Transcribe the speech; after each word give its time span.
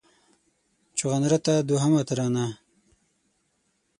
چونغرته 0.97 1.53
دوهمه 1.69 2.01
ترانه 2.07 2.47